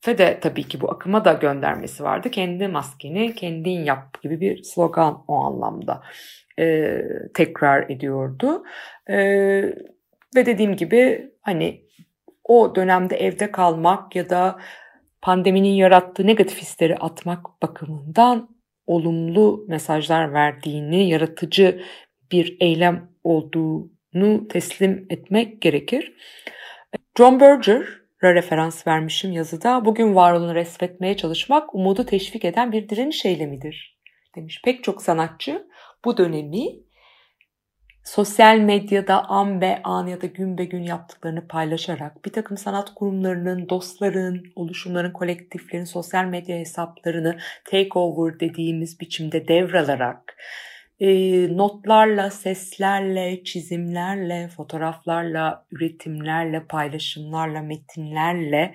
ve 0.07 0.17
de 0.17 0.39
tabii 0.41 0.63
ki 0.63 0.81
bu 0.81 0.91
akıma 0.91 1.25
da 1.25 1.33
göndermesi 1.33 2.03
vardı. 2.03 2.31
Kendi 2.31 2.67
maskeni 2.67 3.35
kendin 3.35 3.83
yap 3.83 4.21
gibi 4.23 4.41
bir 4.41 4.63
slogan 4.63 5.23
o 5.27 5.35
anlamda 5.35 6.01
e, 6.59 6.97
tekrar 7.33 7.89
ediyordu. 7.89 8.63
E, 9.09 9.17
ve 10.35 10.45
dediğim 10.45 10.75
gibi 10.75 11.31
hani 11.41 11.85
o 12.43 12.75
dönemde 12.75 13.15
evde 13.15 13.51
kalmak 13.51 14.15
ya 14.15 14.29
da 14.29 14.59
pandeminin 15.21 15.69
yarattığı 15.69 16.27
negatif 16.27 16.57
hisleri 16.61 16.97
atmak 16.97 17.61
bakımından 17.61 18.54
olumlu 18.87 19.65
mesajlar 19.67 20.33
verdiğini, 20.33 21.09
yaratıcı 21.09 21.81
bir 22.31 22.57
eylem 22.59 23.11
olduğunu 23.23 24.47
teslim 24.49 25.05
etmek 25.09 25.61
gerekir. 25.61 26.13
John 27.17 27.39
Berger'a 27.39 28.35
referans 28.35 28.87
vermişim 28.87 29.31
yazıda. 29.31 29.85
Bugün 29.85 30.15
var 30.15 30.55
resmetmeye 30.55 31.17
çalışmak 31.17 31.75
umudu 31.75 32.05
teşvik 32.05 32.45
eden 32.45 32.71
bir 32.71 32.89
direniş 32.89 33.25
eylemidir 33.25 33.99
demiş. 34.35 34.61
Pek 34.65 34.83
çok 34.83 35.01
sanatçı 35.01 35.67
bu 36.05 36.17
dönemi 36.17 36.84
sosyal 38.05 38.57
medyada 38.59 39.29
an 39.29 39.61
be 39.61 39.81
an 39.83 40.07
ya 40.07 40.21
da 40.21 40.27
gün 40.27 40.57
be 40.57 40.65
gün 40.65 40.83
yaptıklarını 40.83 41.47
paylaşarak 41.47 42.25
bir 42.25 42.31
takım 42.31 42.57
sanat 42.57 42.93
kurumlarının, 42.95 43.69
dostların, 43.69 44.43
oluşumların, 44.55 45.11
kolektiflerin 45.11 45.83
sosyal 45.83 46.25
medya 46.25 46.57
hesaplarını 46.57 47.37
takeover 47.65 48.39
dediğimiz 48.39 48.99
biçimde 48.99 49.47
devralarak 49.47 50.35
e, 50.99 51.07
notlarla, 51.57 52.29
seslerle, 52.29 53.43
çizimlerle, 53.43 54.47
fotoğraflarla, 54.47 55.65
üretimlerle, 55.71 56.63
paylaşımlarla, 56.67 57.61
metinlerle 57.61 58.73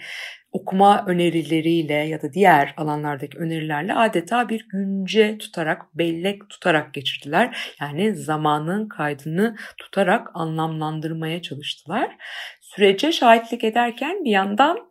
okuma 0.52 1.04
önerileriyle 1.06 1.94
ya 1.94 2.22
da 2.22 2.32
diğer 2.32 2.74
alanlardaki 2.76 3.38
önerilerle 3.38 3.94
adeta 3.94 4.48
bir 4.48 4.68
günce 4.68 5.38
tutarak, 5.38 5.98
bellek 5.98 6.48
tutarak 6.50 6.94
geçirdiler. 6.94 7.74
Yani 7.80 8.16
zamanın 8.16 8.88
kaydını 8.88 9.56
tutarak 9.78 10.28
anlamlandırmaya 10.34 11.42
çalıştılar. 11.42 12.16
Sürece 12.60 13.12
şahitlik 13.12 13.64
ederken 13.64 14.24
bir 14.24 14.30
yandan 14.30 14.90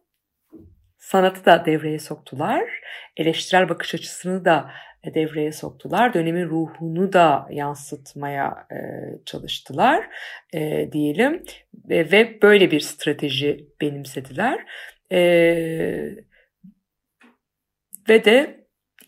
sanatı 0.98 1.46
da 1.46 1.66
devreye 1.66 2.00
soktular. 2.00 2.64
Eleştirel 3.18 3.70
bakış 3.70 3.96
açısını 3.96 4.46
da 4.46 4.72
devreye 5.06 5.52
soktular. 5.52 6.14
Dönemin 6.14 6.46
ruhunu 6.46 7.14
da 7.14 7.48
yansıtmaya 7.52 8.68
e, 8.72 8.78
çalıştılar 9.26 10.10
e, 10.54 10.90
diyelim 10.92 11.44
ve, 11.90 12.12
ve 12.12 12.42
böyle 12.42 12.72
bir 12.72 12.80
strateji 12.80 13.68
benimsediler. 13.82 14.66
E, 15.12 15.20
ve 18.10 18.26
de 18.26 18.59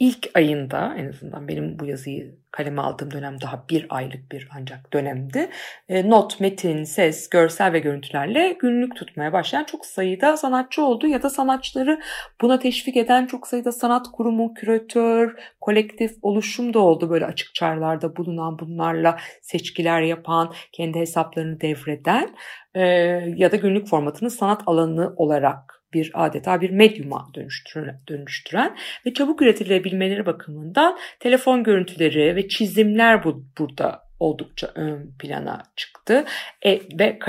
ilk 0.02 0.30
ayında 0.36 0.96
en 0.98 1.08
azından 1.08 1.48
benim 1.48 1.80
bu 1.80 1.86
yazıyı 1.86 2.36
kaleme 2.52 2.82
aldığım 2.82 3.12
dönem 3.12 3.42
daha 3.42 3.66
bir 3.70 3.86
aylık 3.90 4.32
bir 4.32 4.50
ancak 4.56 4.94
dönemdi. 4.94 5.50
E, 5.90 6.10
not, 6.10 6.40
metin, 6.40 6.84
ses, 6.84 7.30
görsel 7.30 7.74
ve 7.74 7.80
görüntülerle 7.80 8.58
günlük 8.60 8.96
tutmaya 8.96 9.34
başlayan 9.34 9.64
çok 9.64 9.86
sayıda 9.86 10.38
sanatçı 10.38 10.84
oldu 10.84 11.08
ya 11.08 11.24
da 11.24 11.30
sanatçıları 11.30 12.00
buna 12.42 12.60
teşvik 12.60 12.98
eden 12.98 13.26
çok 13.26 13.48
sayıda 13.48 13.72
sanat 13.72 14.08
kurumu, 14.12 14.54
küratör, 14.54 15.36
kolektif 15.62 16.12
oluşum 16.22 16.74
da 16.74 16.80
oldu. 16.80 17.10
Böyle 17.10 17.26
açık 17.26 17.56
çağrılarda 17.56 18.16
bulunan 18.16 18.60
bunlarla 18.60 19.18
seçkiler 19.42 20.02
yapan, 20.02 20.54
kendi 20.72 21.00
hesaplarını 21.00 21.62
devreden 21.62 22.36
e, 22.76 22.82
ya 23.36 23.52
da 23.52 23.56
günlük 23.56 23.88
formatını 23.88 24.32
sanat 24.32 24.62
alanı 24.66 25.14
olarak 25.18 25.81
bir 25.94 26.12
adeta 26.14 26.62
bir 26.62 26.70
medyuma 26.70 27.28
dönüştüren, 27.36 28.02
dönüştüren 28.08 28.78
ve 29.06 29.14
çabuk 29.14 29.42
üretilebilmeleri 29.42 30.26
bakımından 30.26 30.98
telefon 31.20 31.64
görüntüleri 31.64 32.36
ve 32.36 32.48
çizimler 32.48 33.24
bu, 33.24 33.46
burada 33.58 34.04
oldukça 34.20 34.72
ön 34.76 35.14
plana 35.20 35.64
çıktı. 35.76 36.26
E, 36.66 36.80
ve 37.00 37.20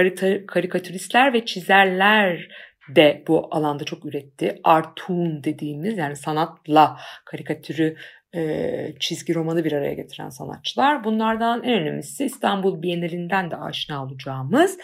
karikatüristler 0.46 1.32
ve 1.32 1.44
çizerler 1.44 2.48
de 2.88 3.24
bu 3.28 3.48
alanda 3.50 3.84
çok 3.84 4.04
üretti. 4.04 4.60
Artun 4.64 5.44
dediğimiz 5.44 5.98
yani 5.98 6.16
sanatla 6.16 6.96
karikatürü 7.24 7.96
e, 8.34 8.94
çizgi 9.00 9.34
romanı 9.34 9.64
bir 9.64 9.72
araya 9.72 9.94
getiren 9.94 10.28
sanatçılar. 10.28 11.04
Bunlardan 11.04 11.64
en 11.64 11.72
önemlisi 11.72 12.24
İstanbul 12.24 12.82
Bienalinden 12.82 13.50
de 13.50 13.56
aşina 13.56 14.04
olacağımız 14.04 14.78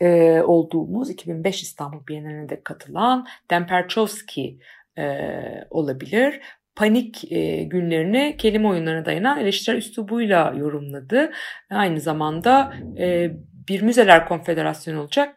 e, 0.00 0.40
olduğumuz 0.40 1.10
2005 1.10 1.62
İstanbul 1.62 2.06
Bienalinde 2.06 2.60
katılan 2.62 3.26
Demperchowski 3.50 4.58
e, 4.98 5.18
olabilir. 5.70 6.40
Panik 6.76 7.32
e, 7.32 7.64
günlerini 7.64 8.36
kelime 8.38 8.68
oyunlarına 8.68 9.04
dayanan 9.04 9.38
eleştirel 9.38 9.76
üslubuyla 9.76 10.54
yorumladı. 10.56 11.32
Aynı 11.70 12.00
zamanda 12.00 12.74
e, 12.98 13.30
bir 13.68 13.82
müzeler 13.82 14.28
konfederasyonu 14.28 15.00
olacak. 15.00 15.34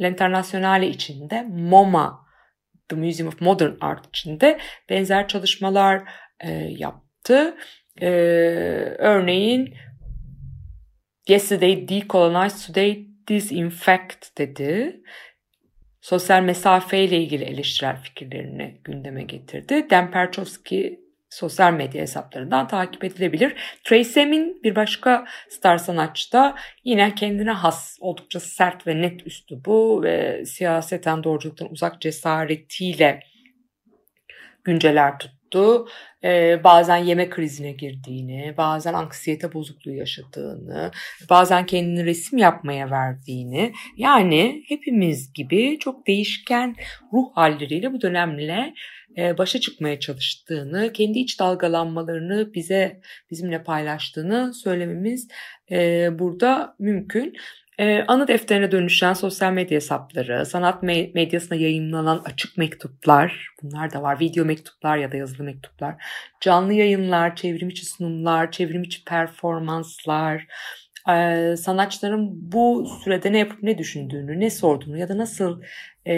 L'Internationale 0.00 0.88
içinde 0.88 1.42
MoMA 1.42 2.26
The 2.88 2.96
Museum 2.96 3.28
of 3.28 3.40
Modern 3.40 3.72
Art 3.80 4.06
içinde 4.08 4.58
benzer 4.90 5.28
çalışmalar 5.28 6.02
e, 6.40 6.50
yaptı. 6.52 7.56
E, 8.00 8.08
örneğin 8.98 9.74
Yesterday 11.28 11.88
Decolonized 11.88 12.66
Today 12.66 13.06
disinfect 13.28 14.38
dedi. 14.38 15.00
Sosyal 16.00 16.42
mesafe 16.42 17.04
ile 17.04 17.20
ilgili 17.20 17.44
eleştirel 17.44 17.96
fikirlerini 18.02 18.80
gündeme 18.84 19.22
getirdi. 19.22 19.86
Dan 19.90 20.10
Perchowski 20.10 21.00
sosyal 21.30 21.72
medya 21.72 22.02
hesaplarından 22.02 22.68
takip 22.68 23.04
edilebilir. 23.04 23.54
Tracy 23.84 24.20
Emin 24.20 24.60
bir 24.62 24.76
başka 24.76 25.26
star 25.48 25.78
sanatçı 25.78 26.32
da 26.32 26.56
yine 26.84 27.14
kendine 27.14 27.50
has 27.50 27.96
oldukça 28.00 28.40
sert 28.40 28.86
ve 28.86 29.02
net 29.02 29.26
üslubu 29.26 30.02
ve 30.02 30.44
siyaseten 30.46 31.24
doğruculuktan 31.24 31.72
uzak 31.72 32.00
cesaretiyle 32.00 33.20
günceler 34.64 35.18
tuttu. 35.18 35.35
Ee, 36.24 36.60
bazen 36.64 36.96
yeme 36.96 37.30
krizine 37.30 37.72
girdiğini, 37.72 38.54
bazen 38.56 38.94
anksiyete 38.94 39.52
bozukluğu 39.52 39.92
yaşadığını, 39.92 40.90
bazen 41.30 41.66
kendini 41.66 42.04
resim 42.04 42.38
yapmaya 42.38 42.90
verdiğini. 42.90 43.72
Yani 43.96 44.62
hepimiz 44.68 45.32
gibi 45.32 45.78
çok 45.78 46.06
değişken 46.06 46.76
ruh 47.12 47.26
halleriyle 47.34 47.92
bu 47.92 48.00
dönemle 48.00 48.74
e, 49.16 49.38
başa 49.38 49.60
çıkmaya 49.60 50.00
çalıştığını, 50.00 50.92
kendi 50.92 51.18
iç 51.18 51.40
dalgalanmalarını 51.40 52.54
bize 52.54 53.00
bizimle 53.30 53.62
paylaştığını 53.62 54.54
söylememiz 54.54 55.28
e, 55.70 56.08
burada 56.18 56.76
mümkün. 56.78 57.36
Ee, 57.78 58.04
anı 58.08 58.28
defterine 58.28 58.72
dönüşen 58.72 59.12
sosyal 59.12 59.52
medya 59.52 59.76
hesapları, 59.76 60.46
sanat 60.46 60.82
medyasına 60.82 61.58
yayınlanan 61.58 62.22
açık 62.24 62.58
mektuplar, 62.58 63.48
bunlar 63.62 63.92
da 63.92 64.02
var, 64.02 64.20
video 64.20 64.44
mektuplar 64.44 64.96
ya 64.96 65.12
da 65.12 65.16
yazılı 65.16 65.44
mektuplar, 65.44 65.94
canlı 66.40 66.72
yayınlar, 66.72 67.36
çevrim 67.36 67.68
içi 67.68 67.86
sunumlar, 67.86 68.50
çevrim 68.50 68.82
içi 68.82 69.04
performanslar, 69.04 70.46
e, 71.10 71.56
sanatçıların 71.56 72.52
bu 72.52 72.86
sürede 73.04 73.32
ne 73.32 73.38
yapıp 73.38 73.62
ne 73.62 73.78
düşündüğünü, 73.78 74.40
ne 74.40 74.50
sorduğunu 74.50 74.98
ya 74.98 75.08
da 75.08 75.18
nasıl 75.18 75.62
e, 76.06 76.14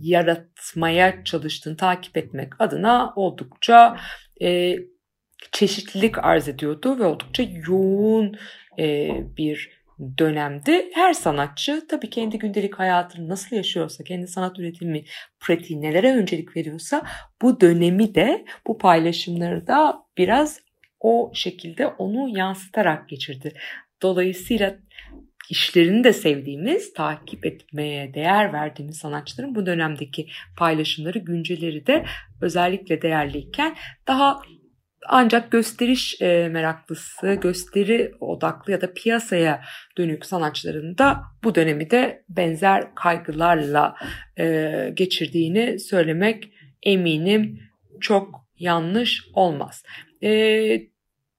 yaratmaya 0.00 1.24
çalıştığını 1.24 1.76
takip 1.76 2.16
etmek 2.16 2.60
adına 2.60 3.12
oldukça 3.16 3.96
e, 4.42 4.76
çeşitlilik 5.52 6.24
arz 6.24 6.48
ediyordu 6.48 6.98
ve 6.98 7.04
oldukça 7.04 7.42
yoğun 7.42 8.38
e, 8.78 9.10
bir 9.36 9.81
dönemde 10.18 10.90
her 10.94 11.12
sanatçı 11.12 11.86
tabii 11.88 12.10
kendi 12.10 12.38
gündelik 12.38 12.74
hayatını 12.74 13.28
nasıl 13.28 13.56
yaşıyorsa, 13.56 14.04
kendi 14.04 14.26
sanat 14.26 14.58
üretimi 14.58 15.04
pratiği 15.40 15.80
nelere 15.80 16.16
öncelik 16.16 16.56
veriyorsa 16.56 17.02
bu 17.42 17.60
dönemi 17.60 18.14
de 18.14 18.44
bu 18.66 18.78
paylaşımları 18.78 19.66
da 19.66 20.02
biraz 20.18 20.60
o 21.00 21.30
şekilde 21.34 21.86
onu 21.86 22.38
yansıtarak 22.38 23.08
geçirdi. 23.08 23.52
Dolayısıyla 24.02 24.74
işlerini 25.50 26.04
de 26.04 26.12
sevdiğimiz, 26.12 26.92
takip 26.92 27.46
etmeye 27.46 28.14
değer 28.14 28.52
verdiğimiz 28.52 28.96
sanatçıların 28.98 29.54
bu 29.54 29.66
dönemdeki 29.66 30.26
paylaşımları, 30.58 31.18
günceleri 31.18 31.86
de 31.86 32.04
özellikle 32.40 33.02
değerliyken 33.02 33.76
daha 34.06 34.40
ancak 35.08 35.50
gösteriş 35.50 36.22
e, 36.22 36.48
meraklısı, 36.48 37.34
gösteri 37.34 38.12
odaklı 38.20 38.72
ya 38.72 38.80
da 38.80 38.94
piyasaya 38.94 39.62
dönük 39.98 40.26
sanatçıların 40.26 40.98
da 40.98 41.22
bu 41.44 41.54
dönemi 41.54 41.90
de 41.90 42.24
benzer 42.28 42.94
kaygılarla 42.94 43.94
e, 44.38 44.90
geçirdiğini 44.94 45.78
söylemek 45.78 46.52
eminim 46.82 47.60
çok 48.00 48.46
yanlış 48.58 49.24
olmaz. 49.34 49.82
E, 50.22 50.91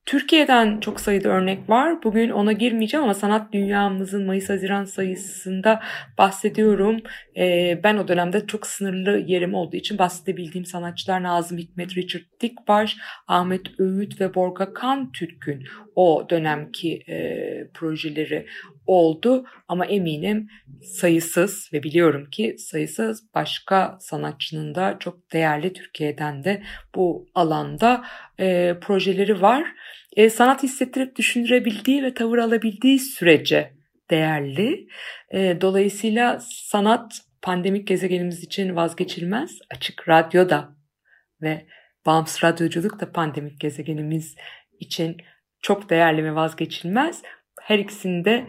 Türkiye'den 0.05 0.79
çok 0.79 0.99
sayıda 0.99 1.29
örnek 1.29 1.69
var. 1.69 2.03
Bugün 2.03 2.29
ona 2.29 2.51
girmeyeceğim 2.51 3.03
ama 3.03 3.13
sanat 3.13 3.53
dünyamızın 3.53 4.25
Mayıs-Haziran 4.25 4.85
sayısında 4.85 5.79
bahsediyorum. 6.17 7.01
Ee, 7.37 7.79
ben 7.83 7.97
o 7.97 8.07
dönemde 8.07 8.47
çok 8.47 8.67
sınırlı 8.67 9.17
yerim 9.27 9.53
olduğu 9.53 9.75
için 9.75 9.97
bahsedebildiğim 9.97 10.65
sanatçılar 10.65 11.23
Nazım 11.23 11.57
Hikmet, 11.57 11.97
Richard 11.97 12.23
Dikbaş, 12.41 12.97
Ahmet 13.27 13.79
Öğüt 13.79 14.21
ve 14.21 14.35
Borga 14.35 14.73
Kan 14.73 15.11
Türk'ün 15.11 15.63
o 15.95 16.27
dönemki 16.29 17.03
e, 17.07 17.67
projeleri 17.73 18.45
oldu. 18.87 19.45
Ama 19.67 19.85
eminim 19.85 20.47
sayısız 20.83 21.69
ve 21.73 21.83
biliyorum 21.83 22.29
ki 22.29 22.55
sayısız 22.57 23.33
başka 23.33 23.97
sanatçının 23.99 24.75
da 24.75 24.97
çok 24.99 25.33
değerli 25.33 25.73
Türkiye'den 25.73 26.43
de 26.43 26.63
bu 26.95 27.27
alanda 27.35 28.05
e, 28.39 28.75
projeleri 28.81 29.41
var. 29.41 29.67
E, 30.15 30.29
sanat 30.29 30.63
hissettirip 30.63 31.15
düşündürebildiği 31.15 32.03
ve 32.03 32.13
tavır 32.13 32.37
alabildiği 32.37 32.99
sürece 32.99 33.73
değerli. 34.09 34.87
E, 35.33 35.61
dolayısıyla 35.61 36.39
sanat 36.41 37.21
pandemik 37.41 37.87
gezegenimiz 37.87 38.43
için 38.43 38.75
vazgeçilmez. 38.75 39.59
Açık 39.75 40.09
radyoda 40.09 40.75
ve 41.41 41.65
bağımsız 42.05 42.43
radyoculuk 42.43 42.99
da 42.99 43.11
pandemik 43.11 43.59
gezegenimiz 43.59 44.35
için 44.79 45.17
çok 45.61 45.89
değerli 45.89 46.23
ve 46.23 46.35
vazgeçilmez. 46.35 47.21
Her 47.61 47.79
ikisini 47.79 48.25
de 48.25 48.47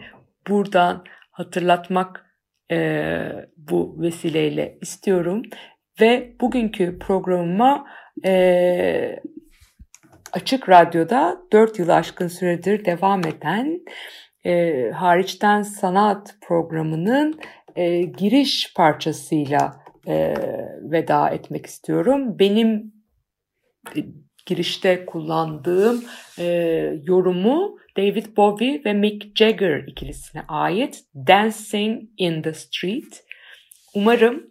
buradan 0.49 1.03
hatırlatmak 1.31 2.25
e, 2.71 3.29
bu 3.57 4.01
vesileyle 4.01 4.77
istiyorum. 4.81 5.41
Ve 6.01 6.35
bugünkü 6.41 6.99
programıma 6.99 7.85
e, 8.25 9.19
Açık 10.33 10.69
Radyo'da 10.69 11.41
4 11.51 11.79
yıl 11.79 11.89
aşkın 11.89 12.27
süredir 12.27 12.85
devam 12.85 13.19
eden 13.19 13.79
e, 14.45 14.89
hariçten 14.91 15.61
sanat 15.61 16.35
programının 16.41 17.39
e, 17.75 18.01
giriş 18.01 18.73
parçasıyla 18.73 19.83
e, 20.07 20.33
veda 20.81 21.29
etmek 21.29 21.65
istiyorum. 21.65 22.39
Benim 22.39 22.93
girişte 24.45 25.05
kullandığım 25.05 26.03
e, 26.39 26.45
yorumu 27.03 27.77
David 27.97 28.37
Bowie 28.37 28.81
ve 28.85 28.93
Mick 28.93 29.37
Jagger 29.37 29.83
ikilisine 29.87 30.43
ait 30.47 31.03
Dancing 31.15 32.03
in 32.17 32.41
the 32.41 32.53
Street. 32.53 33.23
Umarım 33.93 34.43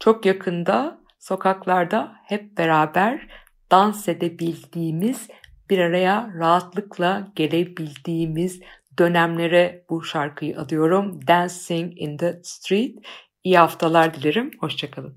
çok 0.00 0.26
yakında 0.26 1.00
sokaklarda 1.18 2.12
hep 2.24 2.58
beraber 2.58 3.28
dans 3.70 4.08
edebildiğimiz, 4.08 5.28
bir 5.70 5.78
araya 5.78 6.30
rahatlıkla 6.38 7.32
gelebildiğimiz 7.36 8.60
dönemlere 8.98 9.84
bu 9.90 10.04
şarkıyı 10.04 10.58
adıyorum. 10.60 11.26
Dancing 11.26 11.92
in 12.02 12.16
the 12.16 12.40
Street. 12.42 12.98
İyi 13.44 13.58
haftalar 13.58 14.14
dilerim. 14.14 14.50
Hoşçakalın. 14.60 15.16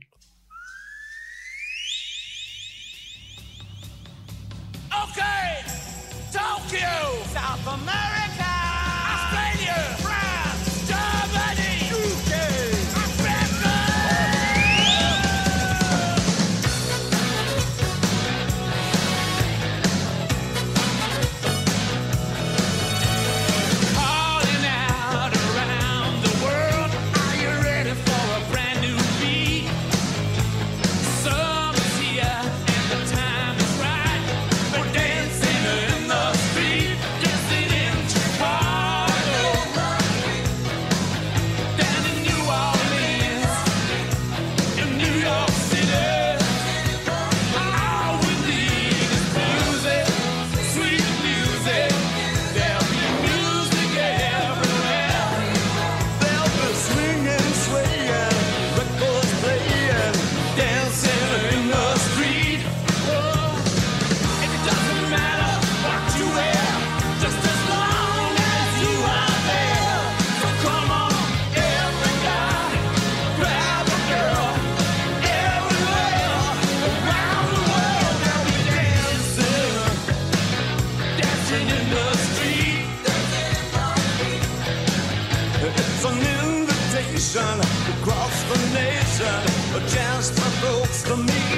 just 89.93 90.33
provokes 90.37 91.01
the 91.03 91.17
me. 91.17 91.50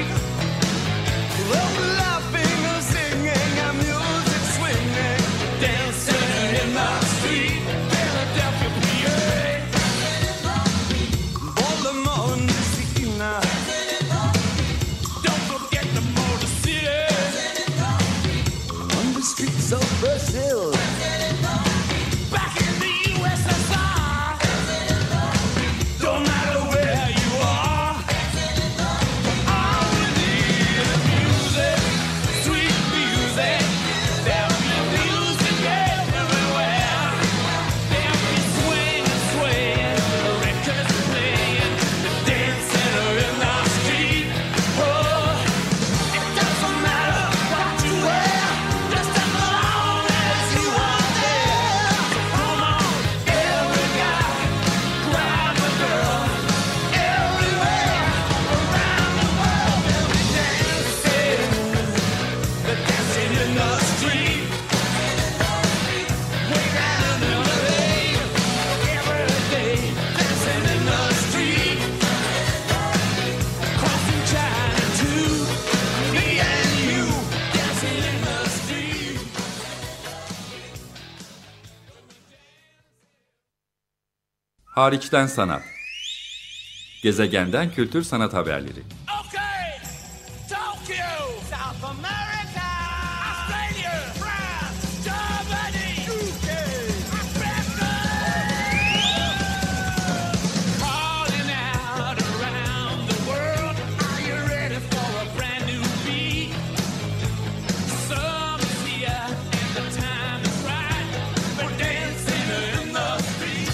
Hariçten 84.83 85.27
sanat. 85.27 85.63
Gezegenden 87.03 87.71
kültür 87.71 88.03
sanat 88.03 88.33
haberleri. 88.33 88.83
Okay, 89.25 89.79
Tokyo, 90.49 91.05
South 91.49 91.83
America, 91.83 92.32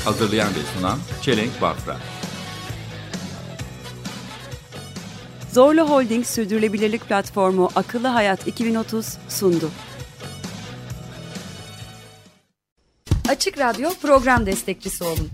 Hazırlayan 0.09 0.49
ve 0.49 0.59
sunan 0.75 0.99
Çelenk 1.21 1.61
Bafra. 1.61 1.97
Zorlu 5.51 5.89
Holding 5.89 6.25
Sürdürülebilirlik 6.25 7.07
Platformu 7.07 7.69
Akıllı 7.75 8.07
Hayat 8.07 8.47
2030 8.47 9.17
sundu. 9.29 9.69
Açık 13.29 13.59
Radyo 13.59 13.89
program 14.01 14.45
destekçisi 14.45 15.03
olun. 15.03 15.29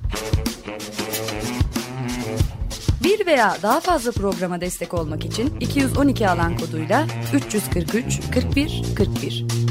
Bir 3.03 3.25
veya 3.25 3.57
daha 3.63 3.79
fazla 3.79 4.11
programa 4.11 4.61
destek 4.61 4.93
olmak 4.93 5.25
için 5.25 5.59
212 5.59 6.29
alan 6.29 6.57
koduyla 6.57 7.07
343 7.33 8.19
41 8.33 8.83
41. 8.97 9.64